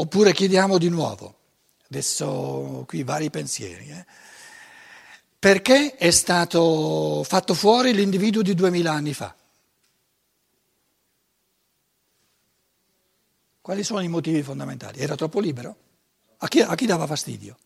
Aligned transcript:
Oppure 0.00 0.32
chiediamo 0.32 0.78
di 0.78 0.88
nuovo, 0.88 1.34
adesso 1.88 2.84
qui 2.86 3.02
vari 3.02 3.30
pensieri, 3.30 3.90
eh? 3.90 4.06
perché 5.36 5.96
è 5.96 6.12
stato 6.12 7.24
fatto 7.24 7.52
fuori 7.52 7.92
l'individuo 7.92 8.42
di 8.42 8.54
duemila 8.54 8.92
anni 8.92 9.12
fa? 9.12 9.34
Quali 13.60 13.82
sono 13.82 14.00
i 14.00 14.08
motivi 14.08 14.40
fondamentali? 14.44 15.00
Era 15.00 15.16
troppo 15.16 15.40
libero? 15.40 15.76
A 16.38 16.46
chi, 16.46 16.60
a 16.60 16.76
chi 16.76 16.86
dava 16.86 17.06
fastidio? 17.08 17.58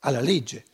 Alla 0.00 0.20
legge. 0.20 0.64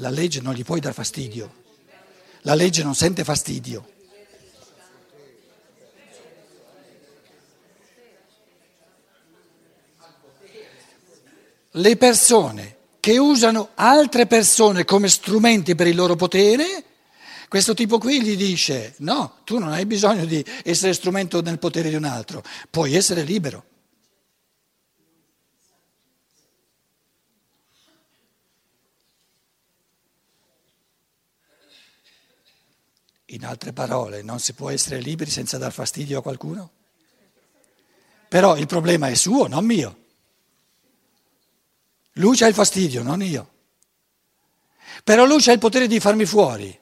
La 0.00 0.08
legge 0.08 0.40
non 0.40 0.54
gli 0.54 0.64
puoi 0.64 0.80
dar 0.80 0.94
fastidio, 0.94 1.52
la 2.42 2.54
legge 2.54 2.82
non 2.82 2.94
sente 2.94 3.22
fastidio. 3.22 3.86
Le 11.72 11.96
persone 11.96 12.76
che 12.98 13.18
usano 13.18 13.70
altre 13.74 14.26
persone 14.26 14.86
come 14.86 15.08
strumenti 15.08 15.74
per 15.74 15.86
il 15.86 15.96
loro 15.96 16.16
potere, 16.16 16.84
questo 17.48 17.74
tipo 17.74 17.98
qui 17.98 18.22
gli 18.22 18.36
dice 18.36 18.94
no, 18.98 19.40
tu 19.44 19.58
non 19.58 19.70
hai 19.72 19.84
bisogno 19.84 20.24
di 20.24 20.42
essere 20.64 20.94
strumento 20.94 21.42
nel 21.42 21.58
potere 21.58 21.90
di 21.90 21.94
un 21.94 22.04
altro, 22.04 22.42
puoi 22.70 22.94
essere 22.94 23.22
libero. 23.22 23.64
In 33.32 33.44
altre 33.44 33.72
parole, 33.72 34.22
non 34.22 34.40
si 34.40 34.54
può 34.54 34.70
essere 34.70 34.98
liberi 34.98 35.30
senza 35.30 35.56
dar 35.56 35.72
fastidio 35.72 36.18
a 36.18 36.22
qualcuno? 36.22 36.70
Però 38.28 38.56
il 38.56 38.66
problema 38.66 39.08
è 39.08 39.14
suo, 39.14 39.46
non 39.46 39.64
mio. 39.64 39.98
Lui 42.14 42.36
c'ha 42.36 42.48
il 42.48 42.54
fastidio, 42.54 43.04
non 43.04 43.22
io. 43.22 43.52
Però 45.04 45.24
lui 45.26 45.40
c'ha 45.40 45.52
il 45.52 45.60
potere 45.60 45.86
di 45.86 46.00
farmi 46.00 46.26
fuori. 46.26 46.76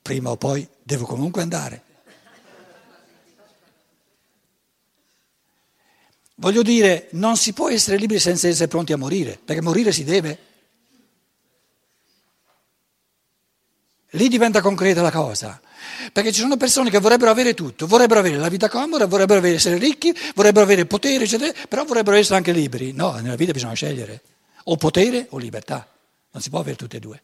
Prima 0.00 0.30
o 0.30 0.36
poi 0.36 0.66
devo 0.82 1.04
comunque 1.04 1.42
andare. 1.42 1.82
Voglio 6.36 6.62
dire, 6.62 7.08
non 7.12 7.36
si 7.36 7.52
può 7.52 7.68
essere 7.68 7.96
liberi 7.96 8.18
senza 8.18 8.48
essere 8.48 8.68
pronti 8.68 8.92
a 8.94 8.96
morire, 8.96 9.38
perché 9.42 9.60
morire 9.60 9.92
si 9.92 10.04
deve. 10.04 10.52
Lì 14.14 14.28
diventa 14.28 14.60
concreta 14.60 15.02
la 15.02 15.10
cosa, 15.10 15.60
perché 16.12 16.30
ci 16.30 16.40
sono 16.40 16.56
persone 16.56 16.88
che 16.88 17.00
vorrebbero 17.00 17.32
avere 17.32 17.52
tutto, 17.52 17.88
vorrebbero 17.88 18.20
avere 18.20 18.36
la 18.36 18.48
vita 18.48 18.68
comoda, 18.68 19.06
vorrebbero 19.06 19.44
essere 19.44 19.76
ricchi, 19.76 20.16
vorrebbero 20.36 20.64
avere 20.64 20.86
potere, 20.86 21.24
eccetera, 21.24 21.52
però 21.68 21.84
vorrebbero 21.84 22.16
essere 22.16 22.36
anche 22.36 22.52
liberi. 22.52 22.92
No, 22.92 23.12
nella 23.14 23.34
vita 23.34 23.50
bisogna 23.50 23.74
scegliere, 23.74 24.22
o 24.64 24.76
potere 24.76 25.26
o 25.30 25.38
libertà, 25.38 25.88
non 26.30 26.40
si 26.40 26.48
può 26.48 26.60
avere 26.60 26.76
tutte 26.76 26.98
e 26.98 27.00
due. 27.00 27.22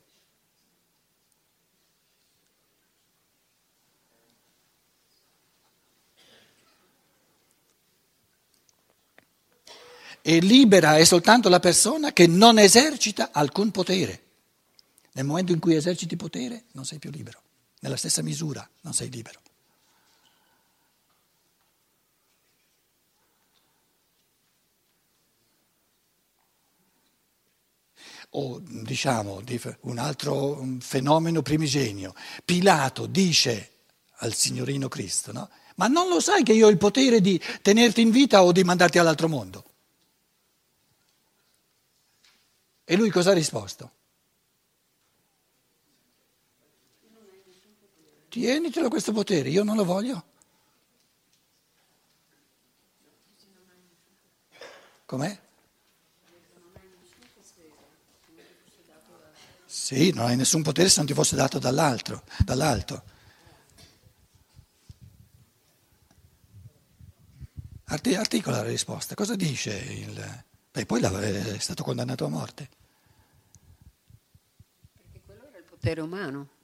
E 10.23 10.41
libera 10.41 10.97
è 10.97 11.05
soltanto 11.05 11.49
la 11.49 11.61
persona 11.61 12.13
che 12.13 12.27
non 12.27 12.59
esercita 12.59 13.29
alcun 13.33 13.71
potere. 13.71 14.23
Nel 15.13 15.25
momento 15.25 15.53
in 15.53 15.59
cui 15.59 15.75
eserciti 15.75 16.17
potere 16.17 16.65
non 16.73 16.85
sei 16.85 16.99
più 16.99 17.11
libero, 17.11 17.43
nella 17.81 17.97
stessa 17.97 18.23
misura 18.23 18.69
non 18.83 18.95
sei 18.95 19.11
libero. 19.11 19.41
O 28.35 28.61
diciamo 28.61 29.43
un 29.81 29.99
altro 29.99 30.65
fenomeno 30.79 31.43
primigenio. 31.43 32.15
Pilato 32.45 33.07
dice 33.07 33.71
al 34.19 34.35
signorino 34.35 34.87
Cristo, 34.87 35.33
no? 35.33 35.51
Ma 35.77 35.89
non 35.89 36.09
lo 36.09 36.21
sai 36.21 36.45
che 36.45 36.53
io 36.53 36.67
ho 36.67 36.71
il 36.71 36.77
potere 36.77 37.21
di 37.21 37.41
tenerti 37.63 38.03
in 38.03 38.11
vita 38.11 38.45
o 38.45 38.53
di 38.53 38.63
mandarti 38.63 38.99
all'altro 38.99 39.29
mondo? 39.29 39.65
E 42.85 42.97
lui 42.97 43.11
cosa 43.11 43.31
ha 43.31 43.35
risposto? 43.35 43.99
Tienitelo 48.31 48.89
questo 48.89 49.11
potere, 49.11 49.49
io 49.49 49.65
non 49.65 49.75
lo 49.75 49.85
voglio. 49.85 50.25
Com'è? 55.05 55.37
Sì, 59.67 60.13
non 60.13 60.27
hai 60.27 60.37
nessun 60.37 60.63
potere 60.63 60.89
se 60.89 60.99
non 60.99 61.07
ti 61.07 61.15
fosse 61.15 61.35
dato 61.35 61.59
dall'altro, 61.59 62.23
dall'alto. 62.45 63.03
Articola 67.87 68.59
la 68.59 68.69
risposta. 68.69 69.17
Cosa 69.17 69.35
dice 69.35 69.77
il... 69.77 70.45
Beh, 70.71 70.87
poi 70.87 71.03
è 71.03 71.59
stato 71.59 71.83
condannato 71.83 72.25
a 72.25 72.29
morte. 72.29 72.69
Perché 74.93 75.21
quello 75.27 75.49
era 75.49 75.59
il 75.59 75.65
potere 75.65 76.01
umano. 76.01 76.59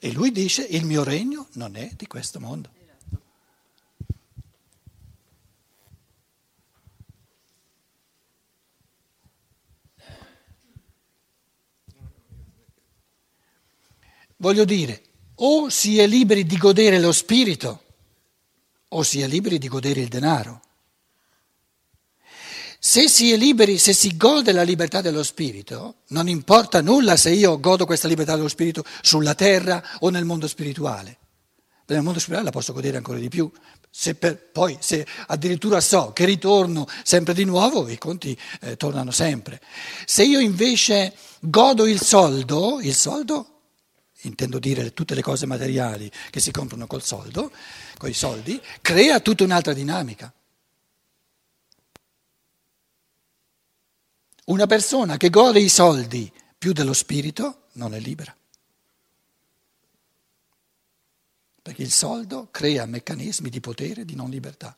E 0.00 0.12
lui 0.12 0.30
dice 0.30 0.62
il 0.62 0.84
mio 0.84 1.02
regno 1.02 1.48
non 1.52 1.76
è 1.76 1.90
di 1.96 2.06
questo 2.06 2.38
mondo. 2.38 2.76
Voglio 14.40 14.64
dire, 14.64 15.02
o 15.36 15.68
si 15.68 15.98
è 15.98 16.06
liberi 16.06 16.44
di 16.44 16.56
godere 16.56 17.00
lo 17.00 17.10
spirito 17.10 17.82
o 18.88 19.02
si 19.02 19.20
è 19.20 19.26
liberi 19.26 19.58
di 19.58 19.68
godere 19.68 20.00
il 20.00 20.08
denaro. 20.08 20.62
Se 22.80 23.08
si 23.08 23.32
è 23.32 23.36
liberi, 23.36 23.76
se 23.76 23.92
si 23.92 24.16
gode 24.16 24.52
la 24.52 24.62
libertà 24.62 25.00
dello 25.00 25.24
spirito, 25.24 25.96
non 26.08 26.28
importa 26.28 26.80
nulla 26.80 27.16
se 27.16 27.30
io 27.30 27.58
godo 27.58 27.84
questa 27.84 28.06
libertà 28.06 28.36
dello 28.36 28.46
spirito 28.46 28.84
sulla 29.02 29.34
terra 29.34 29.82
o 30.00 30.10
nel 30.10 30.24
mondo 30.24 30.46
spirituale. 30.46 31.18
Nel 31.86 32.02
mondo 32.02 32.20
spirituale 32.20 32.44
la 32.44 32.52
posso 32.52 32.72
godere 32.72 32.98
ancora 32.98 33.18
di 33.18 33.28
più. 33.28 33.50
Se 33.90 34.14
per, 34.14 34.50
poi, 34.52 34.76
se 34.78 35.04
addirittura 35.26 35.80
so 35.80 36.12
che 36.12 36.24
ritorno 36.24 36.86
sempre 37.02 37.34
di 37.34 37.44
nuovo, 37.44 37.88
i 37.88 37.98
conti 37.98 38.38
eh, 38.60 38.76
tornano 38.76 39.10
sempre. 39.10 39.60
Se 40.04 40.22
io 40.22 40.38
invece 40.38 41.14
godo 41.40 41.84
il 41.84 42.00
soldo, 42.00 42.78
il 42.80 42.94
soldo, 42.94 43.62
intendo 44.22 44.60
dire 44.60 44.92
tutte 44.92 45.16
le 45.16 45.22
cose 45.22 45.46
materiali 45.46 46.08
che 46.30 46.38
si 46.38 46.52
comprano 46.52 46.86
col 46.86 47.02
soldo, 47.02 47.50
con 47.96 48.08
i 48.08 48.14
soldi, 48.14 48.60
crea 48.80 49.18
tutta 49.18 49.42
un'altra 49.42 49.72
dinamica. 49.72 50.32
Una 54.48 54.66
persona 54.66 55.18
che 55.18 55.28
gode 55.28 55.60
i 55.60 55.68
soldi 55.68 56.32
più 56.56 56.72
dello 56.72 56.94
spirito 56.94 57.64
non 57.72 57.94
è 57.94 58.00
libera. 58.00 58.34
Perché 61.60 61.82
il 61.82 61.90
soldo 61.90 62.48
crea 62.50 62.86
meccanismi 62.86 63.50
di 63.50 63.60
potere, 63.60 64.06
di 64.06 64.14
non 64.14 64.30
libertà. 64.30 64.74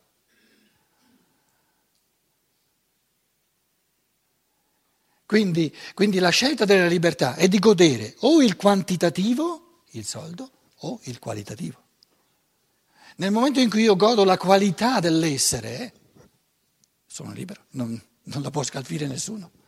Quindi, 5.25 5.73
quindi, 5.93 6.19
la 6.19 6.31
scelta 6.31 6.65
della 6.65 6.87
libertà 6.87 7.35
è 7.35 7.47
di 7.47 7.59
godere 7.59 8.15
o 8.19 8.41
il 8.41 8.57
quantitativo, 8.57 9.83
il 9.91 10.05
soldo, 10.05 10.51
o 10.79 10.99
il 11.03 11.17
qualitativo. 11.17 11.81
Nel 13.15 13.31
momento 13.31 13.61
in 13.61 13.69
cui 13.69 13.83
io 13.83 13.95
godo 13.95 14.25
la 14.25 14.37
qualità 14.37 14.99
dell'essere, 14.99 15.93
sono 17.05 17.31
libero, 17.31 17.67
non, 17.69 17.97
non 18.23 18.41
la 18.41 18.49
può 18.49 18.63
scalfire 18.63 19.07
nessuno. 19.07 19.59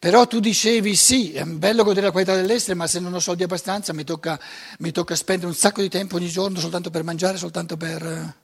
Però 0.00 0.26
tu 0.26 0.40
dicevi 0.40 0.96
sì, 0.96 1.34
è 1.34 1.44
bello 1.44 1.84
godere 1.84 2.06
la 2.06 2.10
qualità 2.10 2.34
dell'essere, 2.34 2.74
ma 2.74 2.86
se 2.86 3.00
non 3.00 3.12
ho 3.12 3.18
soldi 3.20 3.42
abbastanza 3.42 3.92
mi 3.92 4.02
tocca, 4.02 4.40
mi 4.78 4.92
tocca 4.92 5.14
spendere 5.14 5.48
un 5.48 5.54
sacco 5.54 5.82
di 5.82 5.90
tempo 5.90 6.16
ogni 6.16 6.28
giorno 6.28 6.58
soltanto 6.58 6.88
per 6.88 7.02
mangiare, 7.02 7.36
soltanto 7.36 7.76
per... 7.76 8.02
Eh? 8.02 8.34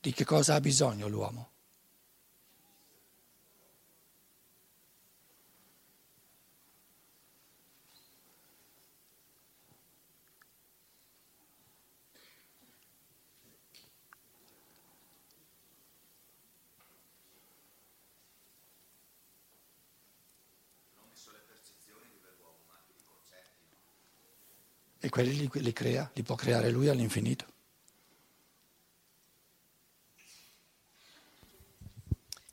Di 0.00 0.12
che 0.14 0.24
cosa 0.24 0.54
ha 0.54 0.60
bisogno 0.60 1.06
l'uomo? 1.06 1.50
E 25.08 25.10
quelli 25.10 25.34
li, 25.34 25.50
li 25.50 25.72
crea, 25.72 26.10
li 26.12 26.22
può 26.22 26.34
creare 26.34 26.68
lui 26.68 26.88
all'infinito. 26.88 27.46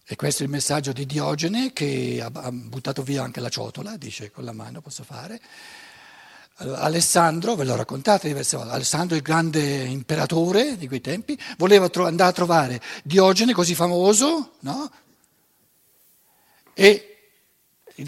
E 0.05 0.15
questo 0.15 0.43
è 0.43 0.45
il 0.45 0.51
messaggio 0.51 0.93
di 0.93 1.05
Diogene 1.05 1.73
che 1.73 2.21
ha, 2.23 2.51
buttato 2.51 3.03
via 3.03 3.23
anche 3.23 3.41
la 3.41 3.49
ciotola, 3.49 3.97
dice 3.97 4.31
con 4.31 4.45
la 4.45 4.53
mano 4.53 4.79
posso 4.79 5.03
fare. 5.03 5.41
Alessandro, 6.55 7.55
ve 7.55 7.65
l'ho 7.65 7.75
raccontato 7.75 8.27
diverse 8.27 8.55
volte, 8.55 8.71
Alessandro 8.71 9.17
il 9.17 9.21
grande 9.21 9.83
imperatore 9.83 10.77
di 10.77 10.87
quei 10.87 11.01
tempi, 11.01 11.37
voleva 11.57 11.89
tro- 11.89 12.05
andare 12.05 12.29
a 12.29 12.33
trovare 12.33 12.81
Diogene 13.03 13.51
così 13.51 13.75
famoso, 13.75 14.53
no? 14.59 14.91
E 16.73 17.31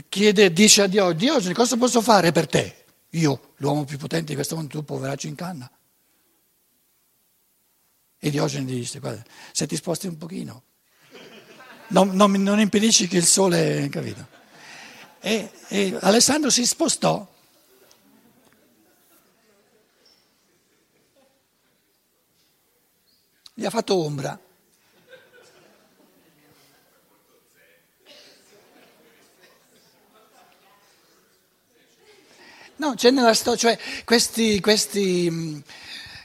chiede, 0.07 0.53
dice 0.53 0.83
a 0.83 0.88
Diogene, 0.88 1.17
Diogene 1.17 1.53
cosa 1.53 1.75
posso 1.75 2.01
fare 2.01 2.31
per 2.31 2.47
te? 2.47 2.85
Io, 3.12 3.54
l'uomo 3.57 3.86
più 3.86 3.98
potente 3.98 4.27
di 4.27 4.36
questo 4.36 4.56
mondo, 4.56 4.69
tu 4.69 4.83
poveraccio 4.83 5.27
in 5.27 5.36
canna. 5.36 5.69
E 8.19 8.30
Diogene 8.30 8.65
dice, 8.65 9.00
guarda, 9.00 9.24
se 9.51 9.68
ti 9.68 9.75
sposti 9.75 10.07
un 10.07 10.18
pochino, 10.18 10.63
non, 11.89 12.09
non, 12.09 12.31
non 12.31 12.59
impedisci 12.59 13.07
che 13.07 13.18
il 13.18 13.25
sole, 13.25 13.88
capito? 13.89 14.27
E, 15.19 15.51
e 15.68 15.98
Alessandro 16.01 16.50
si 16.50 16.65
spostò. 16.65 17.36
Gli 23.54 23.65
ha 23.65 23.69
fatto 23.69 23.95
ombra. 23.95 24.39
No, 32.77 32.94
c'è 32.95 33.09
nella 33.12 33.33
storia, 33.33 33.59
cioè 33.59 33.79
questi, 34.06 34.59
questi, 34.59 35.63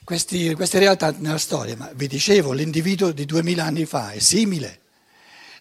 questi, 0.04 0.54
queste 0.54 0.78
realtà 0.78 1.14
nella 1.16 1.38
storia, 1.38 1.76
ma 1.76 1.90
vi 1.94 2.06
dicevo, 2.06 2.52
l'individuo 2.52 3.10
di 3.10 3.24
duemila 3.24 3.64
anni 3.64 3.86
fa 3.86 4.10
è 4.10 4.18
simile, 4.18 4.80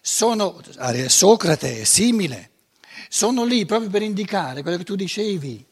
sono, 0.02 0.60
Socrate 1.06 1.80
è 1.80 1.84
simile, 1.84 2.50
sono 3.08 3.44
lì 3.44 3.64
proprio 3.64 3.88
per 3.88 4.02
indicare 4.02 4.60
quello 4.62 4.76
che 4.76 4.84
tu 4.84 4.94
dicevi, 4.94 5.66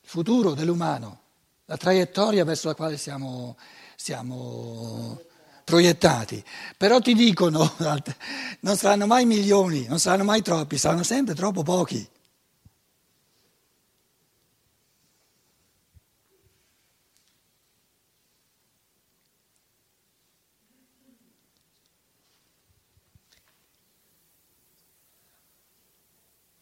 il 0.00 0.08
futuro 0.08 0.54
dell'umano, 0.54 1.20
la 1.66 1.76
traiettoria 1.76 2.44
verso 2.44 2.68
la 2.68 2.74
quale 2.74 2.96
siamo, 2.96 3.56
siamo 3.96 5.20
proiettati. 5.64 6.44
Però 6.76 7.00
ti 7.00 7.14
dicono, 7.14 7.74
non 8.60 8.76
saranno 8.76 9.06
mai 9.06 9.24
milioni, 9.24 9.86
non 9.86 9.98
saranno 9.98 10.24
mai 10.24 10.42
troppi, 10.42 10.78
saranno 10.78 11.02
sempre 11.02 11.34
troppo 11.34 11.62
pochi. 11.62 12.08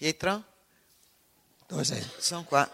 Pietro? 0.01 0.43
Dove 1.67 1.85
sei? 1.85 2.03
Sono 2.17 2.45
qua. 2.45 2.67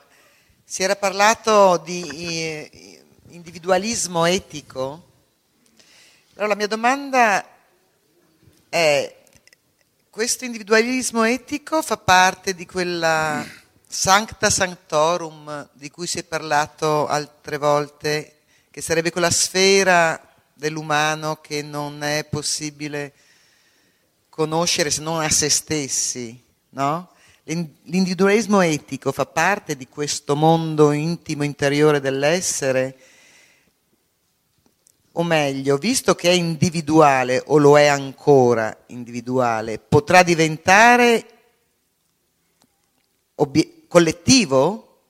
Si 0.64 0.84
era 0.84 0.94
parlato 0.94 1.76
di 1.78 2.08
eh, 2.08 3.05
individualismo 3.31 4.26
etico. 4.26 5.11
Allora 6.34 6.46
la 6.46 6.55
mia 6.55 6.69
domanda 6.69 7.44
è, 8.69 9.25
questo 10.08 10.44
individualismo 10.44 11.25
etico 11.25 11.82
fa 11.82 11.96
parte 11.96 12.55
di 12.55 12.64
quella 12.64 13.44
sancta 13.88 14.49
sanctorum 14.49 15.69
di 15.73 15.90
cui 15.90 16.06
si 16.06 16.20
è 16.20 16.23
parlato 16.23 17.08
altre 17.08 17.58
volte, 17.58 18.43
che 18.70 18.81
sarebbe 18.81 19.11
quella 19.11 19.32
sfera 19.32 20.32
dell'umano 20.55 21.40
che 21.40 21.61
non 21.62 22.05
è 22.05 22.25
possibile 22.25 23.12
conoscere 24.28 24.93
se 24.93 25.00
non 25.00 25.20
a 25.20 25.28
se 25.28 25.49
stessi, 25.49 26.40
no? 26.69 27.14
L'individualismo 27.48 28.60
etico 28.60 29.12
fa 29.12 29.25
parte 29.25 29.76
di 29.76 29.87
questo 29.87 30.34
mondo 30.34 30.90
intimo 30.90 31.44
interiore 31.44 32.00
dell'essere, 32.00 32.98
o 35.12 35.22
meglio, 35.22 35.76
visto 35.76 36.16
che 36.16 36.31
è 36.31 36.32
individuale 36.32 37.40
o 37.46 37.58
lo 37.58 37.78
è 37.78 37.87
ancora 37.87 38.76
individuale, 38.87 39.78
potrà 39.78 40.25
diventare 40.25 41.26
obie- 43.37 43.84
collettivo? 43.87 45.02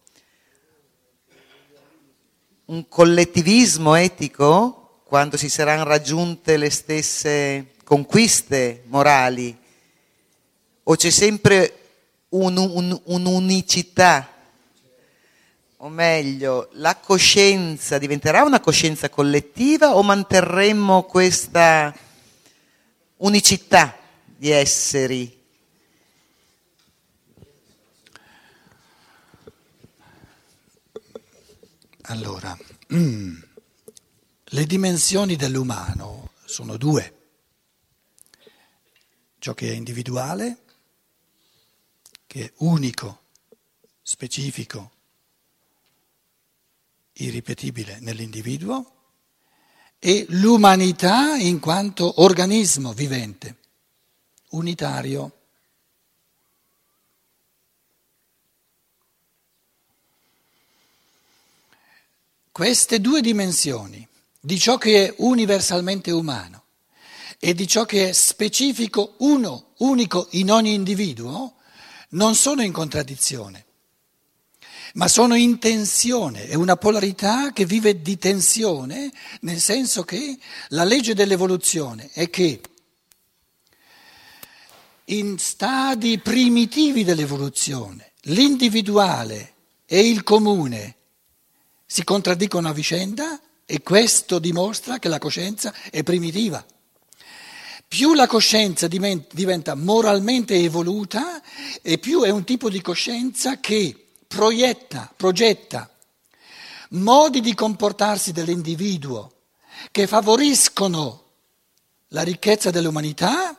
Un 2.67 2.87
collettivismo 2.87 3.95
etico 3.95 5.01
quando 5.05 5.39
si 5.39 5.49
saranno 5.49 5.85
raggiunte 5.85 6.59
le 6.59 6.69
stesse 6.69 7.71
conquiste 7.83 8.83
morali? 8.89 9.57
O 10.83 10.97
c'è 10.97 11.09
sempre 11.09 11.81
un, 12.31 12.57
un, 12.57 13.01
un'unicità, 13.05 14.33
o 15.79 15.89
meglio, 15.89 16.69
la 16.73 16.97
coscienza 16.97 17.99
diventerà 17.99 18.43
una 18.43 18.61
coscienza 18.61 19.09
collettiva 19.09 19.95
o 19.95 20.03
manterremo 20.03 21.05
questa 21.05 21.95
unicità 23.19 23.97
di 24.25 24.51
esseri? 24.51 25.35
Allora, 32.09 32.57
mm, 32.95 33.37
le 34.45 34.65
dimensioni 34.65 35.35
dell'umano 35.35 36.31
sono 36.45 36.77
due, 36.77 37.15
ciò 39.39 39.55
che 39.55 39.71
è 39.71 39.75
individuale 39.75 40.66
che 42.27 42.45
è 42.45 42.53
unico, 42.59 43.23
specifico, 44.03 44.91
irripetibile 47.15 47.99
nell'individuo, 48.01 48.93
e 49.99 50.27
l'umanità 50.29 51.37
in 51.37 51.59
quanto 51.59 52.21
organismo 52.21 52.93
vivente, 52.93 53.57
unitario. 54.51 55.33
Queste 62.53 63.01
due 63.01 63.21
dimensioni 63.21 64.07
di 64.41 64.59
ciò 64.59 64.79
che 64.79 65.07
è 65.07 65.15
universalmente 65.19 66.11
umano 66.11 66.65
e 67.39 67.53
di 67.53 67.67
ciò 67.67 67.85
che 67.85 68.11
è 68.11 68.13
specifico, 68.13 69.15
uno, 69.19 69.73
unico 69.79 70.29
in 70.33 70.51
ogni 70.51 70.73
individuo, 70.73 71.56
non 72.11 72.35
sono 72.35 72.63
in 72.63 72.73
contraddizione, 72.73 73.65
ma 74.95 75.09
sono 75.09 75.35
in 75.35 75.59
tensione, 75.59 76.49
è 76.49 76.55
una 76.55 76.77
polarità 76.77 77.53
che 77.53 77.67
vive 77.67 78.01
di 78.01 78.19
tensione, 78.19 79.13
nel 79.41 79.61
senso 79.61 80.05
che 80.05 80.39
la 80.69 80.85
legge 80.85 81.15
dell'evoluzione 81.15 82.11
è 82.13 82.31
che 82.31 82.61
in 85.07 85.39
stadi 85.39 86.19
primitivi 86.19 87.05
dell'evoluzione 87.05 88.13
l'individuale 88.23 89.55
e 89.85 90.09
il 90.09 90.25
comune 90.25 90.95
si 91.87 92.03
contraddicono 92.03 92.69
a 92.69 92.73
vicenda 92.73 93.41
e 93.65 93.83
questo 93.83 94.39
dimostra 94.39 94.99
che 94.99 95.09
la 95.09 95.19
coscienza 95.19 95.73
è 95.91 96.03
primitiva. 96.03 96.65
Più 97.89 98.15
la 98.15 98.27
coscienza 98.27 98.89
diventa 98.89 99.75
moralmente 99.75 100.55
evoluta 100.55 101.41
e 101.83 101.99
più 101.99 102.23
è 102.23 102.31
un 102.31 102.45
tipo 102.45 102.69
di 102.69 102.81
coscienza 102.81 103.59
che 103.61 104.09
proietta, 104.27 105.13
progetta 105.17 105.91
modi 106.91 107.41
di 107.41 107.55
comportarsi 107.55 108.33
dell'individuo 108.33 109.33
che 109.91 110.07
favoriscono 110.07 111.25
la 112.09 112.23
ricchezza 112.23 112.71
dell'umanità 112.71 113.57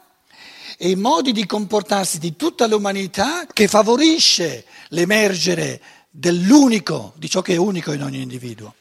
e 0.77 0.95
modi 0.95 1.31
di 1.31 1.45
comportarsi 1.45 2.19
di 2.19 2.35
tutta 2.35 2.67
l'umanità 2.67 3.45
che 3.47 3.67
favorisce 3.67 4.65
l'emergere 4.89 5.81
dell'unico, 6.09 7.13
di 7.17 7.29
ciò 7.29 7.41
che 7.41 7.53
è 7.53 7.57
unico 7.57 7.91
in 7.91 8.03
ogni 8.03 8.21
individuo. 8.21 8.73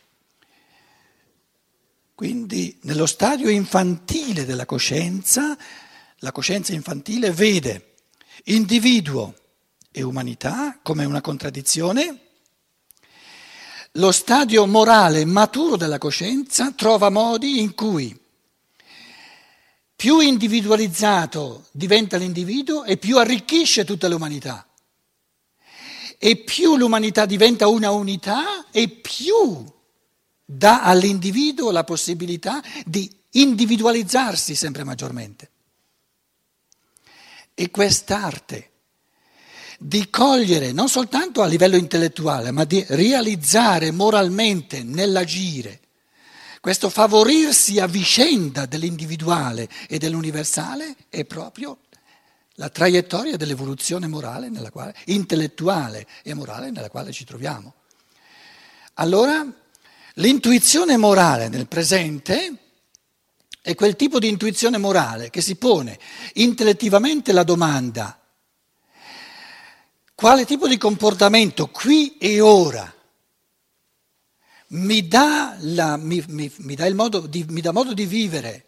Quindi 2.16 2.78
nello 2.84 3.04
stadio 3.04 3.50
infantile 3.50 4.46
della 4.46 4.64
coscienza, 4.64 5.54
la 6.20 6.32
coscienza 6.32 6.72
infantile 6.72 7.30
vede 7.30 7.96
individuo 8.44 9.34
e 9.92 10.00
umanità 10.02 10.78
come 10.82 11.04
una 11.04 11.20
contraddizione. 11.20 12.20
Lo 13.92 14.12
stadio 14.12 14.64
morale 14.66 15.26
maturo 15.26 15.76
della 15.76 15.98
coscienza 15.98 16.72
trova 16.72 17.10
modi 17.10 17.60
in 17.60 17.74
cui 17.74 18.18
più 19.94 20.20
individualizzato 20.20 21.66
diventa 21.70 22.16
l'individuo 22.16 22.84
e 22.84 22.96
più 22.96 23.18
arricchisce 23.18 23.84
tutta 23.84 24.08
l'umanità. 24.08 24.66
E 26.16 26.36
più 26.38 26.78
l'umanità 26.78 27.26
diventa 27.26 27.68
una 27.68 27.90
unità 27.90 28.70
e 28.70 28.88
più 28.88 29.74
dà 30.46 30.82
all'individuo 30.82 31.70
la 31.70 31.84
possibilità 31.84 32.62
di 32.84 33.10
individualizzarsi 33.32 34.54
sempre 34.54 34.84
maggiormente. 34.84 35.50
E 37.52 37.70
quest'arte 37.70 38.70
di 39.78 40.08
cogliere 40.08 40.72
non 40.72 40.88
soltanto 40.88 41.42
a 41.42 41.46
livello 41.46 41.76
intellettuale, 41.76 42.50
ma 42.52 42.64
di 42.64 42.82
realizzare 42.88 43.90
moralmente 43.90 44.82
nell'agire 44.82 45.80
questo 46.66 46.90
favorirsi 46.90 47.78
a 47.78 47.86
vicenda 47.86 48.66
dell'individuale 48.66 49.68
e 49.88 49.98
dell'universale 49.98 50.96
è 51.08 51.24
proprio 51.24 51.78
la 52.54 52.68
traiettoria 52.70 53.36
dell'evoluzione 53.36 54.08
morale 54.08 54.50
quale, 54.72 54.92
intellettuale 55.04 56.08
e 56.24 56.34
morale 56.34 56.72
nella 56.72 56.90
quale 56.90 57.12
ci 57.12 57.24
troviamo. 57.24 57.74
Allora, 58.94 59.46
l'intuizione 60.16 60.96
morale 60.96 61.48
nel 61.48 61.66
presente 61.66 62.56
è 63.60 63.74
quel 63.74 63.96
tipo 63.96 64.18
di 64.18 64.28
intuizione 64.28 64.78
morale 64.78 65.30
che 65.30 65.40
si 65.40 65.56
pone 65.56 65.98
intellettivamente 66.34 67.32
la 67.32 67.42
domanda 67.42 68.20
quale 70.14 70.44
tipo 70.44 70.68
di 70.68 70.78
comportamento 70.78 71.68
qui 71.68 72.16
e 72.18 72.40
ora 72.40 72.90
mi 74.68 75.06
dà, 75.06 75.56
la, 75.60 75.96
mi, 75.96 76.24
mi, 76.28 76.50
mi 76.56 76.74
dà 76.74 76.92
modo 76.94 77.20
di, 77.20 77.44
mi 77.48 77.60
dà 77.60 77.72
modo 77.72 77.92
di 77.92 78.06
vivere 78.06 78.66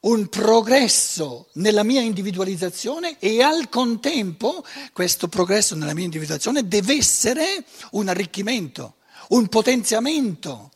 un 0.00 0.28
progresso 0.28 1.48
nella 1.54 1.82
mia 1.82 2.00
individualizzazione 2.00 3.18
e 3.18 3.42
al 3.42 3.68
contempo 3.68 4.64
questo 4.92 5.26
progresso 5.26 5.74
nella 5.74 5.92
mia 5.92 6.04
individualizzazione 6.04 6.68
deve 6.68 6.94
essere 6.94 7.64
un 7.90 8.06
arricchimento, 8.06 8.97
un 9.28 9.48
potenziamento 9.48 10.70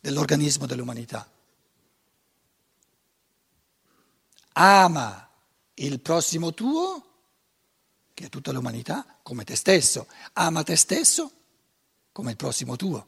dell'organismo 0.00 0.66
dell'umanità. 0.66 1.28
Ama 4.54 5.28
il 5.74 6.00
prossimo 6.00 6.52
tuo, 6.52 7.06
che 8.12 8.26
è 8.26 8.28
tutta 8.28 8.52
l'umanità, 8.52 9.18
come 9.22 9.44
te 9.44 9.56
stesso. 9.56 10.06
Ama 10.34 10.62
te 10.62 10.76
stesso 10.76 11.30
come 12.12 12.32
il 12.32 12.36
prossimo 12.36 12.76
tuo. 12.76 13.06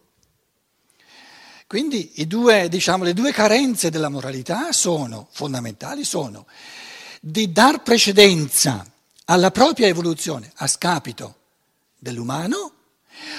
Quindi 1.67 2.13
due, 2.27 2.69
diciamo, 2.69 3.05
le 3.05 3.15
due 3.15 3.33
carenze 3.33 3.91
della 3.91 4.09
moralità 4.09 4.71
sono 4.73 5.29
fondamentali, 5.31 6.05
sono 6.05 6.47
di 7.21 7.51
dar 7.53 7.83
precedenza 7.83 8.85
alla 9.27 9.51
propria 9.51 9.89
evoluzione 9.89 10.53
a 10.57 10.67
scapito 10.67 11.37
dell'umano 11.99 12.74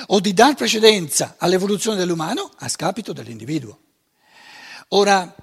o 0.08 0.20
di 0.20 0.34
dar 0.34 0.56
precedenza 0.56 1.36
all'evoluzione 1.38 1.98
dell'umano 1.98 2.52
a 2.58 2.68
scapito 2.68 3.14
dell'individuo. 3.14 3.80
Ora, 4.90 5.36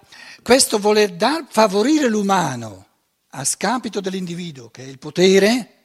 questo 0.42 0.78
voler 0.78 1.12
dar, 1.12 1.46
favorire 1.48 2.08
l'umano 2.08 2.86
a 3.30 3.44
scapito 3.44 4.00
dell'individuo, 4.00 4.70
che 4.70 4.84
è 4.84 4.86
il 4.86 4.98
potere, 4.98 5.76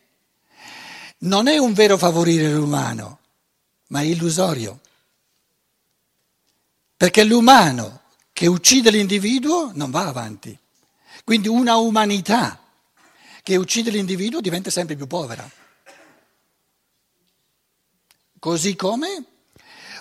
non 1.20 1.48
è 1.48 1.58
un 1.58 1.74
vero 1.74 1.98
favorire 1.98 2.52
l'umano, 2.52 3.20
ma 3.88 4.02
è 4.02 4.04
illusorio. 4.04 4.80
Perché 6.96 7.24
l'umano 7.24 8.02
che 8.34 8.48
uccide 8.48 8.92
l'individuo 8.92 9.72
non 9.74 9.90
va 9.92 10.08
avanti. 10.08 10.58
Quindi 11.24 11.48
una 11.48 11.78
umanità 11.78 12.60
che 13.42 13.56
uccide 13.56 13.92
l'individuo 13.92 14.42
diventa 14.42 14.70
sempre 14.70 14.96
più 14.96 15.08
povera. 15.08 15.50
Così 18.40 18.76
come 18.76 19.24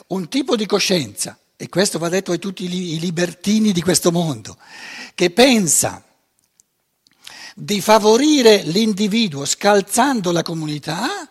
un 0.09 0.29
tipo 0.29 0.57
di 0.57 0.67
coscienza, 0.67 1.39
e 1.57 1.69
questo 1.69 1.99
va 1.99 2.09
detto 2.09 2.33
a 2.33 2.37
tutti 2.37 2.65
i 2.65 3.01
libertini 3.01 3.73
di 3.73 3.81
questo 3.81 4.13
mondo, 4.13 4.59
che 5.15 5.31
pensa 5.31 6.05
di 7.55 7.81
favorire 7.81 8.63
l'individuo 8.63 9.45
scalzando 9.47 10.31
la 10.31 10.43
comunità, 10.43 11.29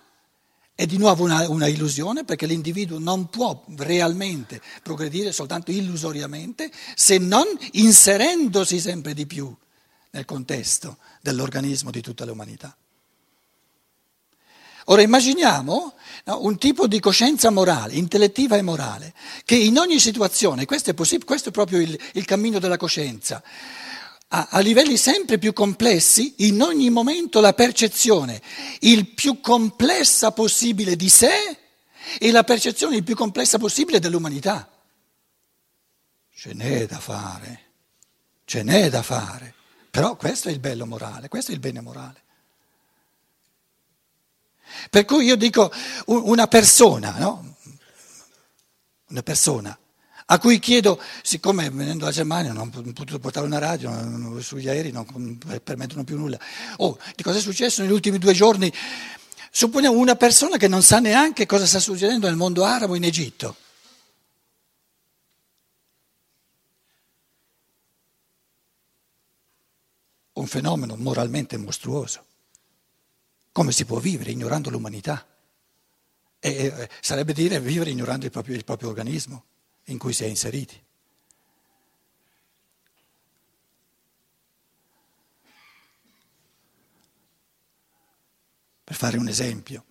è 0.74 0.85
di 0.85 0.97
nuovo 0.97 1.24
una, 1.24 1.47
una, 1.47 1.67
illusione 1.67 2.25
perché 2.25 2.45
l'individuo 2.45 3.00
non 3.00 3.29
può 3.29 3.63
realmente 3.77 4.62
progredire 4.83 5.31
soltanto 5.31 5.71
illusoriamente 5.71 6.69
se 6.95 7.17
non 7.17 7.45
inserendosi 7.74 8.79
sempre 8.79 9.13
di 9.13 9.25
più 9.25 9.55
nel 10.12 10.25
contesto 10.25 10.97
dell'organismo 11.21 11.91
di 11.91 12.01
tutta 12.01 12.25
l'umanità. 12.25 12.75
Ora 14.85 15.01
immaginiamo 15.01 15.93
no, 16.25 16.43
un 16.43 16.57
tipo 16.57 16.87
di 16.87 16.99
coscienza 16.99 17.49
morale, 17.49 17.93
intellettiva 17.93 18.55
e 18.55 18.61
morale, 18.61 19.13
che 19.43 19.55
in 19.55 19.77
ogni 19.77 19.99
situazione, 19.99 20.65
questo 20.65 20.91
è, 20.91 20.93
possib- 20.93 21.23
questo 21.23 21.49
è 21.49 21.51
proprio 21.51 21.79
il, 21.79 21.99
il 22.13 22.25
cammino 22.25 22.59
della 22.59 22.77
coscienza, 22.77 23.41
a, 24.27 24.47
a 24.51 24.59
livelli 24.59 24.97
sempre 24.97 25.37
più 25.37 25.53
complessi, 25.53 26.35
in 26.37 26.61
ogni 26.61 26.89
momento 26.89 27.39
la 27.39 27.53
percezione 27.53 28.41
il 28.81 29.07
più 29.09 29.39
complessa 29.39 30.31
possibile 30.31 30.95
di 30.95 31.09
sé 31.09 31.57
e 32.19 32.31
la 32.31 32.43
percezione 32.43 32.97
il 32.97 33.03
più 33.03 33.15
complessa 33.15 33.57
possibile 33.57 33.99
dell'umanità. 33.99 34.69
Ce 36.31 36.53
n'è 36.53 36.85
da 36.85 36.99
fare, 36.99 37.61
ce 38.45 38.61
n'è 38.61 38.89
da 38.89 39.01
fare, 39.01 39.55
però 39.89 40.15
questo 40.15 40.49
è 40.49 40.51
il 40.51 40.59
bello 40.59 40.85
morale, 40.85 41.27
questo 41.27 41.51
è 41.51 41.53
il 41.55 41.59
bene 41.59 41.81
morale. 41.81 42.23
Per 44.89 45.05
cui 45.05 45.25
io 45.25 45.36
dico 45.36 45.72
una 46.05 46.48
persona, 46.48 47.17
no? 47.17 47.55
Una 49.10 49.24
persona 49.24 49.77
a 50.27 50.39
cui 50.39 50.58
chiedo, 50.58 51.00
siccome 51.22 51.70
venendo 51.70 52.00
dalla 52.00 52.12
Germania 52.12 52.51
non 52.51 52.72
ho 52.74 52.84
potuto 52.94 53.20
portare 53.20 53.46
una 53.46 53.60
radio, 53.60 54.41
sugli 54.41 54.67
aerei 54.67 54.91
non 54.91 55.05
permettono 55.63 56.03
più 56.03 56.17
nulla, 56.17 56.39
oh, 56.77 56.98
di 57.15 57.22
cosa 57.22 57.38
è 57.38 57.41
successo 57.41 57.84
negli 57.84 57.91
ultimi 57.91 58.17
due 58.17 58.34
giorni? 58.34 58.74
Supponiamo 59.51 59.96
una 59.96 60.15
persona 60.15 60.58
che 60.58 60.67
non 60.67 60.82
sa 60.82 61.00
neanche 61.00 61.46
cosa 61.46 61.67
sta 61.67 61.79
succedendo 61.79 62.27
nel 62.27 62.36
mondo 62.36 62.63
arabo 62.65 62.96
in 62.96 63.03
Egitto. 63.03 63.55
Un 70.34 70.48
fenomeno 70.48 70.96
moralmente 70.98 71.55
mostruoso. 71.55 72.25
Come 73.55 73.71
si 73.71 73.85
può 73.85 74.00
vivere 74.00 74.31
ignorando 74.31 74.69
l'umanità? 74.69 75.25
E, 76.39 76.89
sarebbe 77.00 77.31
dire 77.31 77.62
vivere 77.62 77.89
ignorando 77.89 78.25
il 78.25 78.31
proprio, 78.31 78.53
il 78.53 78.65
proprio 78.65 78.89
organismo 78.89 79.45
in 79.85 79.97
cui 79.97 80.12
si 80.12 80.25
è 80.25 80.27
inseriti. 80.27 80.77
Per 88.83 88.93
fare 88.93 89.17
un 89.17 89.29
esempio. 89.29 89.85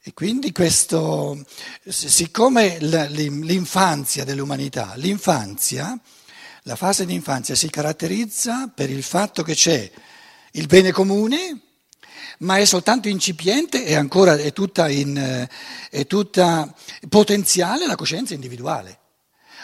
E 0.00 0.14
quindi 0.14 0.52
questo, 0.52 1.44
siccome 1.84 2.78
l'infanzia 2.78 4.24
dell'umanità, 4.24 4.94
l'infanzia, 4.94 6.00
la 6.66 6.74
fase 6.74 7.06
di 7.06 7.14
infanzia 7.14 7.54
si 7.54 7.70
caratterizza 7.70 8.68
per 8.74 8.90
il 8.90 9.04
fatto 9.04 9.44
che 9.44 9.54
c'è 9.54 9.88
il 10.52 10.66
bene 10.66 10.90
comune, 10.90 11.60
ma 12.38 12.58
è 12.58 12.64
soltanto 12.64 13.08
incipiente 13.08 13.84
e 13.84 13.94
ancora 13.94 14.34
è 14.34 14.52
tutta, 14.52 14.88
in, 14.88 15.46
è 15.90 16.06
tutta 16.06 16.74
potenziale 17.08 17.86
la 17.86 17.94
coscienza 17.94 18.34
individuale. 18.34 18.98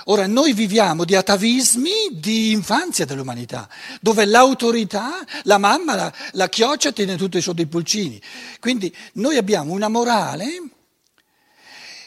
Ora 0.06 0.28
noi 0.28 0.52
viviamo 0.52 1.04
di 1.04 1.16
atavismi 1.16 1.90
di 2.12 2.52
infanzia 2.52 3.04
dell'umanità, 3.04 3.68
dove 4.00 4.25
l'autorità, 4.25 5.25
la 5.42 5.59
mamma, 5.59 5.97
la, 5.97 6.12
la 6.32 6.49
chioccia 6.49 6.92
tiene 6.92 7.16
tutto 7.16 7.40
sotto 7.40 7.62
i 7.62 7.66
pulcini. 7.66 8.23
Quindi 8.61 8.94
noi 9.14 9.37
abbiamo 9.37 9.73
una 9.73 9.88
morale 9.88 10.62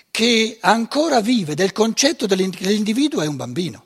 che 0.09 0.57
ancora 0.61 1.19
vive 1.19 1.53
del 1.53 1.73
concetto 1.73 2.25
dell'individuo 2.25 3.21
è 3.21 3.27
un 3.27 3.35
bambino. 3.35 3.84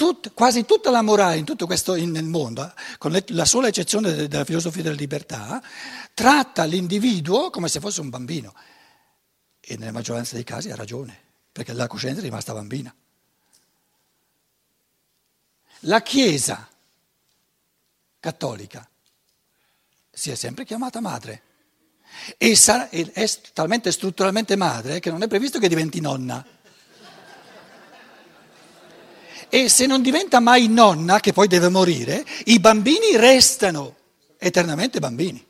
Tut, 0.00 0.32
quasi 0.32 0.64
tutta 0.64 0.90
la 0.90 1.02
morale 1.02 1.36
in 1.36 1.44
tutto 1.44 1.66
questo 1.66 1.94
nel 1.94 2.24
mondo, 2.24 2.72
con 2.96 3.10
le, 3.10 3.22
la 3.28 3.44
sola 3.44 3.68
eccezione 3.68 4.26
della 4.26 4.46
filosofia 4.46 4.82
della 4.82 4.94
libertà, 4.94 5.62
tratta 6.14 6.64
l'individuo 6.64 7.50
come 7.50 7.68
se 7.68 7.80
fosse 7.80 8.00
un 8.00 8.08
bambino. 8.08 8.54
E 9.60 9.76
nella 9.76 9.92
maggioranza 9.92 10.36
dei 10.36 10.44
casi 10.44 10.70
ha 10.70 10.74
ragione, 10.74 11.14
perché 11.52 11.74
la 11.74 11.86
coscienza 11.86 12.20
è 12.20 12.22
rimasta 12.22 12.54
bambina. 12.54 12.94
La 15.80 16.00
Chiesa 16.00 16.66
cattolica 18.20 18.88
si 20.10 20.30
è 20.30 20.34
sempre 20.34 20.64
chiamata 20.64 21.02
madre 21.02 21.42
e 22.38 22.56
sarà, 22.56 22.88
è 22.88 23.30
talmente 23.52 23.92
strutturalmente 23.92 24.56
madre 24.56 24.98
che 24.98 25.10
non 25.10 25.22
è 25.22 25.28
previsto 25.28 25.58
che 25.58 25.68
diventi 25.68 26.00
nonna. 26.00 26.42
E 29.50 29.68
se 29.68 29.86
non 29.86 30.00
diventa 30.00 30.38
mai 30.40 30.68
nonna, 30.68 31.18
che 31.20 31.32
poi 31.32 31.48
deve 31.48 31.68
morire, 31.68 32.24
i 32.46 32.60
bambini 32.60 33.16
restano 33.16 33.96
eternamente 34.38 35.00
bambini. 35.00 35.44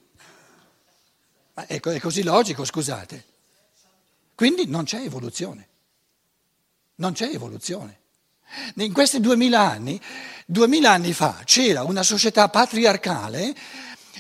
Ma 1.55 1.67
è 1.67 1.79
così 1.81 2.23
logico, 2.23 2.65
scusate. 2.65 3.25
Quindi 4.35 4.67
non 4.67 4.85
c'è 4.85 5.01
evoluzione. 5.01 5.69
Non 6.97 7.13
c'è 7.13 7.29
evoluzione. 7.29 7.99
In 8.77 8.93
questi 8.93 9.21
duemila 9.21 9.61
anni, 9.61 10.01
duemila 10.47 10.93
anni 10.93 11.13
fa, 11.13 11.43
c'era 11.45 11.83
una 11.83 12.03
società 12.03 12.49
patriarcale, 12.49 13.55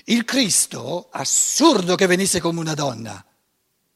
il 0.04 0.25
Cristo, 0.25 1.08
assurdo 1.10 1.94
che 1.94 2.06
venisse 2.06 2.40
come 2.40 2.60
una 2.60 2.75
donna, 2.75 3.25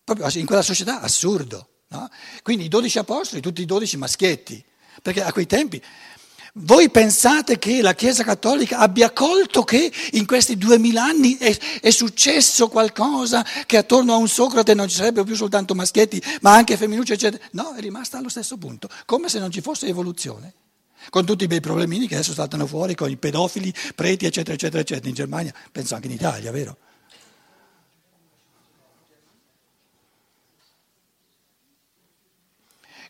proprio 0.03 0.29
in 0.39 0.47
quella 0.47 0.63
società, 0.63 1.01
assurdo. 1.01 1.69
No? 1.89 2.11
Quindi 2.43 2.65
i 2.65 2.69
dodici 2.69 2.99
apostoli, 2.99 3.41
tutti 3.41 3.63
i 3.63 3.67
dodici 3.67 3.97
maschietti, 3.97 4.65
perché 5.03 5.23
a 5.23 5.33
quei 5.33 5.47
tempi 5.47 5.83
voi 6.59 6.89
pensate 6.89 7.59
che 7.59 7.83
la 7.83 7.95
Chiesa 7.95 8.23
Cattolica 8.23 8.79
abbia 8.79 9.11
colto 9.11 9.65
che 9.65 9.93
in 10.13 10.25
questi 10.25 10.57
duemila 10.57 11.03
anni 11.03 11.37
è, 11.37 11.57
è, 11.81 11.91
successo 11.91 12.69
qualcosa, 12.69 13.45
che 13.67 13.77
attorno 13.77 14.13
a 14.13 14.17
un 14.17 14.29
Socrate 14.29 14.73
non 14.73 14.89
ci 14.89 14.95
sarebbero 14.95 15.25
più 15.25 15.35
soltanto 15.35 15.75
maschietti, 15.75 16.23
ma 16.43 16.55
anche 16.55 16.77
femminucce, 16.77 17.15
eccetera? 17.15 17.45
No, 17.53 17.75
è 17.75 17.81
rimasta 17.81 18.19
allo 18.19 18.29
stesso 18.29 18.57
punto, 18.57 18.89
come 19.05 19.29
se 19.29 19.41
non 19.41 19.51
ci 19.51 19.61
fosse 19.63 19.89
evoluzione. 19.89 20.55
Con 21.11 21.27
tutti 21.27 21.43
i 21.43 21.49
bei 21.49 21.61
problemini 21.61 22.07
che 22.07 22.15
adesso 22.15 22.33
saltano 22.33 22.69
fuori, 22.69 22.95
con 22.95 23.11
i 23.11 23.17
pedofili, 23.17 23.75
preti, 23.97 24.25
eccetera, 24.25 24.55
eccetera, 24.55 24.81
eccetera, 24.81 25.09
in 25.09 25.15
Germania, 25.15 25.53
penso 25.73 25.97
anche 25.97 26.07
in 26.07 26.13
Italia, 26.13 26.53
vero? 26.53 26.77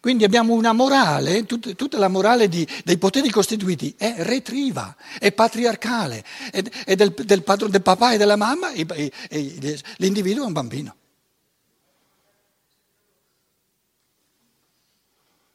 Quindi 0.04 0.24
abbiamo 0.24 0.52
una 0.52 0.74
morale, 0.74 1.46
tut, 1.46 1.76
tutta 1.76 1.96
la 1.96 2.08
morale 2.08 2.46
di, 2.46 2.68
dei 2.84 2.98
poteri 2.98 3.30
costituiti 3.30 3.94
è 3.96 4.16
retriva, 4.18 4.94
è 5.18 5.32
patriarcale, 5.32 6.22
è, 6.50 6.62
è 6.62 6.94
del, 6.94 7.14
del, 7.24 7.42
padro, 7.42 7.68
del, 7.68 7.80
papà 7.80 8.12
e 8.12 8.18
della 8.18 8.36
mamma 8.36 8.72
e, 8.72 8.84
e, 8.86 9.10
e 9.30 9.80
l'individuo 9.96 10.44
è 10.44 10.46
un 10.46 10.52
bambino. 10.52 10.96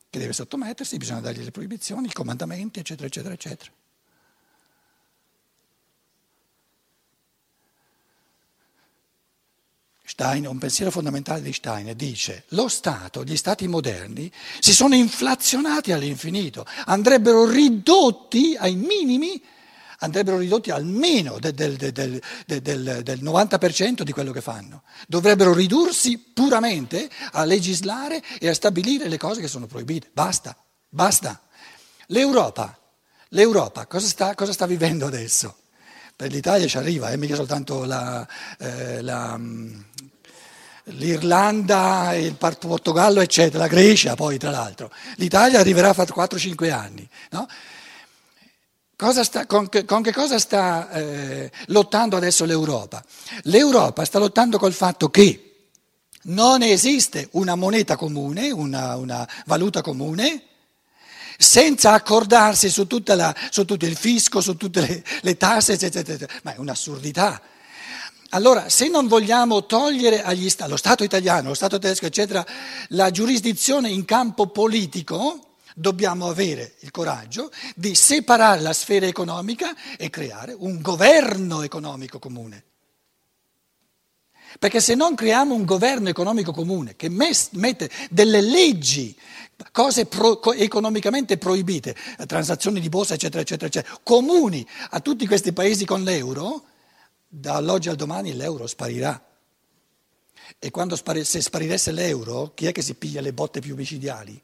Che 0.09 0.17
deve 0.17 0.33
sottomettersi, 0.33 0.97
bisogna 0.97 1.19
dargli 1.19 1.43
le 1.43 1.51
proibizioni, 1.51 2.07
i 2.07 2.11
comandamenti, 2.11 2.79
eccetera, 2.79 3.05
eccetera, 3.05 3.35
eccetera. 3.35 3.69
Stein, 10.19 10.47
un 10.47 10.57
pensiero 10.57 10.91
fondamentale 10.91 11.41
di 11.41 11.53
Stein 11.53 11.93
dice 11.95 12.43
lo 12.49 12.67
Stato, 12.67 13.23
gli 13.23 13.37
Stati 13.37 13.69
moderni 13.69 14.29
si 14.59 14.73
sono 14.73 14.93
inflazionati 14.93 15.93
all'infinito, 15.93 16.65
andrebbero 16.87 17.49
ridotti 17.49 18.53
ai 18.59 18.75
minimi, 18.75 19.41
andrebbero 19.99 20.37
ridotti 20.37 20.71
almeno 20.71 21.39
del, 21.39 21.53
del, 21.53 22.21
del, 22.45 22.99
del 23.01 23.23
90% 23.23 24.01
di 24.01 24.11
quello 24.11 24.33
che 24.33 24.41
fanno, 24.41 24.83
dovrebbero 25.07 25.53
ridursi 25.53 26.17
puramente 26.17 27.09
a 27.31 27.45
legislare 27.45 28.21
e 28.39 28.49
a 28.49 28.53
stabilire 28.53 29.07
le 29.07 29.17
cose 29.17 29.39
che 29.39 29.47
sono 29.47 29.67
proibite, 29.67 30.09
basta, 30.11 30.53
basta. 30.89 31.41
L'Europa, 32.07 32.77
l'Europa 33.29 33.85
cosa 33.85 34.07
sta, 34.07 34.35
cosa 34.35 34.51
sta 34.51 34.65
vivendo 34.65 35.05
adesso? 35.05 35.55
Per 36.19 36.29
l'Italia 36.29 36.67
ci 36.67 36.75
arriva, 36.75 37.11
eh, 37.11 37.15
mica 37.15 37.33
soltanto 37.33 37.85
la, 37.85 38.27
eh, 38.57 39.01
la, 39.01 39.37
mm, 39.37 39.79
l'Irlanda, 40.97 42.13
il 42.13 42.33
Portogallo, 42.33 43.21
eccetera, 43.21 43.59
la 43.59 43.69
Grecia 43.69 44.15
poi 44.15 44.37
tra 44.37 44.49
l'altro. 44.49 44.91
L'Italia 45.15 45.61
arriverà 45.61 45.93
fra 45.93 46.03
4-5 46.03 46.71
anni. 46.71 47.09
No? 47.29 47.47
Sta, 49.23 49.45
con, 49.45 49.69
che, 49.69 49.85
con, 49.85 50.01
che, 50.01 50.11
cosa 50.11 50.39
sta 50.39 50.91
eh, 50.91 51.49
lottando 51.67 52.17
adesso 52.17 52.43
l'Europa? 52.43 53.01
L'Europa 53.43 54.03
sta 54.03 54.19
lottando 54.19 54.57
col 54.57 54.73
fatto 54.73 55.09
che 55.09 55.69
non 56.23 56.63
esiste 56.63 57.29
una 57.31 57.55
moneta 57.55 57.95
comune, 57.95 58.51
una, 58.51 58.97
una 58.97 59.25
valuta 59.45 59.81
comune, 59.81 60.48
senza 61.41 61.93
accordarsi 61.93 62.69
su, 62.69 62.85
la, 63.05 63.33
su, 63.49 63.63
tutto 63.63 63.85
il 63.85 63.95
fisco, 63.95 64.41
su 64.41 64.57
tutte 64.57 64.81
le, 64.81 65.03
le 65.21 65.37
tasse, 65.37 65.73
eccetera, 65.73 66.01
eccetera. 66.01 66.33
Ma 66.43 66.53
è 66.53 66.57
un'assurdità. 66.57 67.41
Allora, 68.31 68.67
se 68.67 68.89
non 68.89 69.07
vogliamo 69.07 69.65
togliere 69.65 70.21
agli, 70.21 70.53
allo 70.59 70.75
Stato 70.75 71.05
italiano, 71.05 71.45
allo 71.45 71.53
Stato 71.53 71.79
tedesco, 71.79 72.05
eccetera, 72.05 72.45
la 72.89 73.09
giurisdizione 73.09 73.89
in 73.89 74.03
campo 74.03 74.47
politico, 74.47 75.55
dobbiamo 75.73 76.27
avere 76.27 76.75
il 76.81 76.91
coraggio 76.91 77.49
di 77.73 77.95
separare 77.95 78.59
la 78.59 78.73
sfera 78.73 79.05
economica 79.05 79.73
e 79.97 80.09
creare 80.09 80.53
un 80.59 80.81
governo 80.81 81.61
economico 81.61 82.19
comune. 82.19 82.65
Perché 84.57 84.81
se 84.81 84.95
non 84.95 85.13
creiamo 85.13 85.53
un 85.53 85.63
governo 85.63 86.09
economico 86.09 86.51
comune 86.51 86.95
che 86.95 87.09
mette 87.09 87.89
delle 88.09 88.41
leggi 88.41 89.15
cose 89.71 90.05
pro, 90.05 90.41
economicamente 90.53 91.37
proibite, 91.37 91.95
transazioni 92.25 92.79
di 92.79 92.89
borsa, 92.89 93.13
eccetera, 93.13 93.41
eccetera, 93.41 93.67
eccetera, 93.67 93.99
comuni 94.01 94.65
a 94.91 94.99
tutti 95.01 95.27
questi 95.27 95.53
paesi 95.53 95.85
con 95.85 96.03
l'euro, 96.03 96.63
dall'oggi 97.27 97.89
al 97.89 97.95
domani 97.95 98.33
l'euro 98.33 98.65
sparirà. 98.65 99.23
E 100.57 100.71
quando 100.71 100.95
spari, 100.95 101.23
se 101.23 101.41
spariresse 101.41 101.91
l'euro, 101.91 102.53
chi 102.55 102.65
è 102.65 102.71
che 102.71 102.81
si 102.81 102.95
piglia 102.95 103.21
le 103.21 103.33
botte 103.33 103.59
più 103.59 103.75
micidiali? 103.75 104.41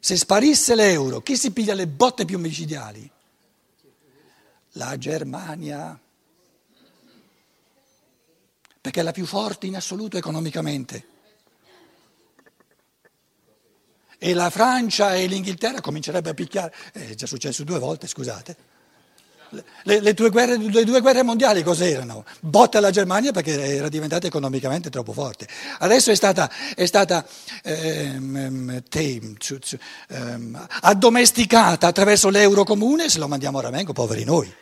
Se 0.00 0.16
sparisse 0.16 0.74
l'euro, 0.74 1.20
chi 1.20 1.36
si 1.36 1.50
piglia 1.50 1.74
le 1.74 1.86
botte 1.86 2.24
più 2.24 2.38
micidiali? 2.38 3.10
La 4.72 4.96
Germania, 4.96 6.00
perché 8.88 9.00
è 9.00 9.02
la 9.02 9.12
più 9.12 9.26
forte 9.26 9.66
in 9.66 9.76
assoluto 9.76 10.16
economicamente 10.16 11.04
e 14.16 14.32
la 14.32 14.48
Francia 14.48 15.14
e 15.14 15.26
l'Inghilterra 15.26 15.82
comincerebbero 15.82 16.30
a 16.30 16.34
picchiare, 16.34 16.74
è 16.92 17.14
già 17.14 17.26
successo 17.26 17.64
due 17.64 17.78
volte, 17.78 18.08
scusate. 18.08 18.56
Le, 19.84 20.00
le, 20.00 20.12
due 20.14 20.30
guerre, 20.30 20.56
le, 20.56 20.84
due 20.84 21.00
guerre, 21.00 21.22
mondiali 21.22 21.62
cos'erano? 21.62 22.24
Botta 22.40 22.78
alla 22.78 22.90
Germania 22.90 23.30
perché 23.32 23.76
era 23.76 23.88
diventata 23.88 24.26
economicamente 24.26 24.90
troppo 24.90 25.12
forte. 25.12 25.46
Adesso 25.78 26.10
è 26.10 26.14
stata, 26.14 26.50
è 26.74 26.84
stata 26.84 27.26
ehm, 27.62 28.82
tamed, 28.88 29.78
ehm, 30.08 30.66
addomesticata 30.80 31.86
attraverso 31.86 32.28
l'euro 32.28 32.64
comune, 32.64 33.08
se 33.08 33.18
lo 33.18 33.28
mandiamo 33.28 33.58
a 33.58 33.62
ramengo, 33.62 33.92
poveri 33.92 34.24
noi. 34.24 34.52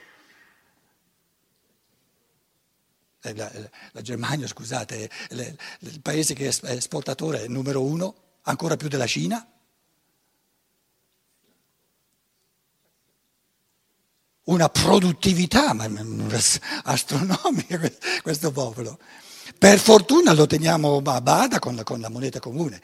Eh, 3.15 3.15
la, 3.34 3.50
la 3.92 4.02
Germania, 4.02 4.46
scusate, 4.46 5.10
è 5.28 5.54
il 5.80 6.00
paese 6.00 6.34
che 6.34 6.48
è 6.48 6.70
esportatore 6.70 7.48
numero 7.48 7.82
uno 7.82 8.14
ancora 8.42 8.76
più 8.76 8.88
della 8.88 9.06
Cina? 9.06 9.46
Una 14.44 14.68
produttività 14.68 15.74
astronomica 16.84 17.80
questo 18.22 18.52
popolo. 18.52 18.98
Per 19.58 19.78
fortuna 19.78 20.32
lo 20.32 20.46
teniamo 20.46 21.00
a 21.04 21.20
bada 21.20 21.58
con 21.58 21.76
la, 21.76 21.82
con 21.82 22.00
la 22.00 22.10
moneta 22.10 22.40
comune. 22.40 22.80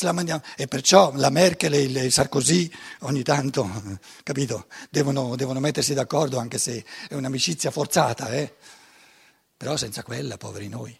La 0.00 0.42
e 0.56 0.66
perciò 0.66 1.12
la 1.14 1.30
Merkel 1.30 1.74
e 1.74 1.82
il 1.82 2.12
Sarkozy 2.12 2.70
ogni 3.00 3.22
tanto, 3.22 3.70
capito, 4.22 4.66
devono, 4.90 5.36
devono 5.36 5.60
mettersi 5.60 5.94
d'accordo 5.94 6.38
anche 6.38 6.58
se 6.58 6.84
è 7.08 7.14
un'amicizia 7.14 7.70
forzata, 7.70 8.28
eh? 8.30 8.54
Però 9.56 9.76
senza 9.76 10.02
quella, 10.02 10.36
poveri 10.36 10.68
noi. 10.68 10.98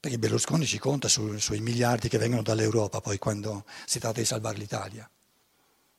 Perché 0.00 0.18
Berlusconi 0.18 0.66
ci 0.66 0.78
conta 0.78 1.06
su, 1.06 1.38
sui 1.38 1.60
miliardi 1.60 2.08
che 2.08 2.18
vengono 2.18 2.42
dall'Europa 2.42 3.00
poi 3.00 3.18
quando 3.18 3.64
si 3.86 4.00
tratta 4.00 4.18
di 4.18 4.26
salvare 4.26 4.58
l'Italia. 4.58 5.08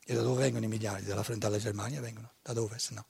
E 0.04 0.14
da 0.14 0.20
dove 0.20 0.42
vengono 0.42 0.66
i 0.66 0.68
miliardi? 0.68 1.06
Dalla, 1.06 1.24
dalla 1.36 1.58
Germania 1.58 2.02
vengono? 2.02 2.32
Da 2.42 2.52
dove 2.52 2.78
se 2.78 2.92
no? 2.92 3.06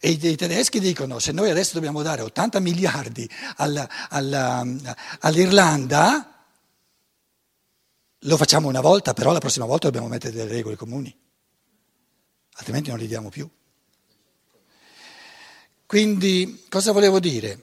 E 0.00 0.10
i, 0.10 0.26
i 0.26 0.36
tedeschi 0.36 0.78
dicono 0.78 1.18
se 1.18 1.32
noi 1.32 1.50
adesso 1.50 1.74
dobbiamo 1.74 2.02
dare 2.02 2.22
80 2.22 2.60
miliardi 2.60 3.28
alla, 3.56 3.88
alla, 4.08 4.64
all'Irlanda, 5.20 6.44
lo 8.22 8.36
facciamo 8.36 8.68
una 8.68 8.80
volta, 8.80 9.12
però 9.14 9.32
la 9.32 9.40
prossima 9.40 9.64
volta 9.64 9.86
dobbiamo 9.86 10.08
mettere 10.08 10.34
delle 10.34 10.52
regole 10.52 10.76
comuni, 10.76 11.16
altrimenti 12.58 12.90
non 12.90 12.98
li 12.98 13.06
diamo 13.06 13.30
più. 13.30 13.48
Quindi 15.86 16.64
cosa 16.68 16.92
volevo 16.92 17.18
dire? 17.18 17.62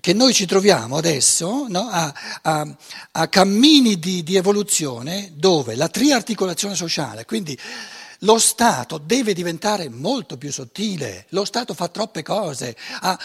Che 0.00 0.12
noi 0.12 0.32
ci 0.32 0.46
troviamo 0.46 0.96
adesso 0.96 1.66
no, 1.68 1.88
a, 1.88 2.14
a, 2.42 2.76
a, 3.10 3.28
cammini 3.28 3.98
di, 3.98 4.22
di 4.22 4.36
evoluzione 4.36 5.32
dove 5.34 5.74
la 5.74 5.88
triarticolazione 5.88 6.76
sociale, 6.76 7.24
quindi 7.24 7.58
lo 8.20 8.38
Stato 8.38 8.98
deve 8.98 9.32
diventare 9.32 9.88
molto 9.88 10.36
più 10.36 10.52
sottile, 10.52 11.26
lo 11.30 11.44
Stato 11.44 11.74
fa 11.74 11.88
troppe 11.88 12.22
cose, 12.22 12.76
ha, 13.00 13.18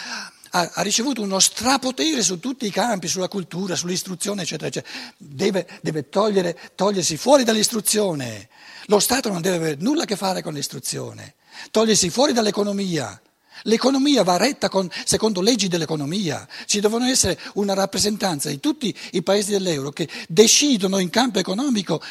ha, 0.50 0.72
ha, 0.74 0.82
ricevuto 0.82 1.22
uno 1.22 1.40
strapotere 1.40 2.24
su 2.24 2.40
tutti 2.40 2.66
i 2.66 2.72
campi, 2.72 3.08
sulla 3.08 3.28
cultura, 3.28 3.76
sull'istruzione, 3.76 4.42
eccetera, 4.42 4.68
eccetera. 4.68 4.94
Deve, 5.18 5.68
deve 5.82 6.10
togliere, 6.10 6.58
togliersi 6.76 7.18
fuori 7.18 7.44
dall'istruzione. 7.44 8.50
Lo 8.88 9.00
Stato 9.00 9.30
non 9.30 9.42
deve 9.42 9.56
avere 9.56 9.78
nulla 9.80 10.04
a 10.04 10.06
che 10.06 10.16
fare 10.16 10.42
con 10.42 10.54
l'istruzione, 10.54 11.36
togliersi 11.72 12.10
fuori 12.10 12.34
dall'economia. 12.34 13.20
L'economia 13.64 14.24
va 14.24 14.36
retta 14.36 14.68
con, 14.68 14.90
secondo 15.06 15.40
leggi 15.40 15.68
dell'economia, 15.68 16.48
ci 16.66 16.80
devono 16.80 17.06
essere 17.06 17.40
una 17.54 17.74
rappresentanza 17.74 18.50
di 18.50 18.60
tutti 18.60 18.94
i 19.12 19.22
paesi 19.22 19.52
dell'euro 19.52 19.92
che 19.92 20.10
decidono 20.28 20.98
in 20.98 21.10
campo 21.10 21.40
economico 21.40 22.02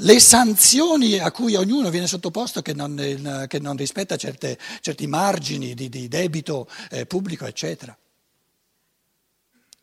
le 0.00 0.20
sanzioni 0.20 1.18
a 1.18 1.30
cui 1.32 1.54
ognuno 1.54 1.90
viene 1.90 2.06
sottoposto 2.06 2.60
che 2.60 2.74
non, 2.74 3.46
che 3.48 3.58
non 3.58 3.76
rispetta 3.76 4.16
certe, 4.16 4.58
certi 4.80 5.06
margini 5.06 5.74
di, 5.74 5.88
di 5.88 6.06
debito 6.06 6.68
eh, 6.90 7.06
pubblico, 7.06 7.46
eccetera. 7.46 7.96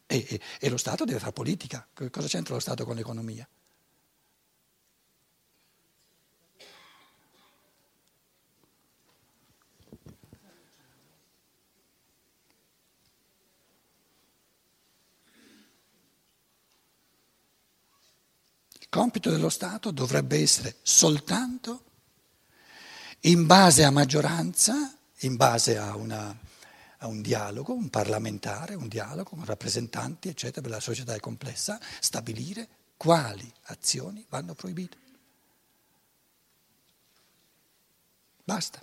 E, 0.05 0.25
e, 0.29 0.39
e 0.59 0.69
lo 0.69 0.77
Stato 0.77 1.03
deve 1.03 1.19
fare 1.19 1.31
politica. 1.31 1.87
Cosa 2.11 2.27
c'entra 2.27 2.53
lo 2.53 2.59
Stato 2.59 2.85
con 2.85 2.95
l'economia? 2.95 3.47
Compito 18.95 19.29
dello 19.29 19.49
Stato 19.49 19.91
dovrebbe 19.91 20.39
essere 20.39 20.77
soltanto 20.81 21.84
in 23.21 23.45
base 23.45 23.84
a 23.84 23.91
maggioranza, 23.91 24.97
in 25.19 25.36
base 25.36 25.77
a, 25.77 25.97
una, 25.97 26.34
a, 26.99 27.08
un 27.08 27.21
dialogo, 27.21 27.73
un 27.73 27.89
parlamentare, 27.89 28.73
un 28.73 28.88
dialogo 28.88 29.31
con 29.31 29.43
rappresentanti, 29.43 30.29
eccetera, 30.29 30.62
per 30.62 30.71
la 30.71 30.79
società 30.79 31.13
è 31.13 31.19
complessa, 31.19 31.77
stabilire 31.99 32.69
quali 32.95 33.51
azioni 33.63 34.25
vanno 34.29 34.53
proibite. 34.53 34.97
Basta. 38.45 38.81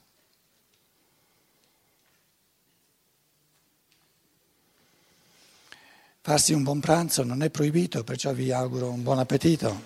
Farsi 6.24 6.52
un 6.52 6.62
buon 6.62 6.78
pranzo 6.78 7.24
non 7.24 7.42
è 7.42 7.50
proibito, 7.50 8.04
perciò 8.04 8.32
vi 8.32 8.52
auguro 8.52 8.88
un 8.88 9.02
buon 9.02 9.18
appetito. 9.18 9.82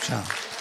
Ciao. 0.00 0.55